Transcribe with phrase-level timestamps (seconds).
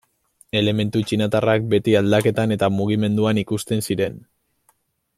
[0.61, 4.19] Elementu txinatarrak beti aldaketan eta mugimenduan ikusten ziren.